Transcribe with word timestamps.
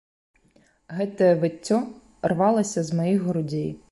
Гэтае 0.99 1.27
выццё 1.43 1.77
рвалася 2.33 2.79
з 2.87 3.01
маіх 3.01 3.19
грудзей. 3.29 3.71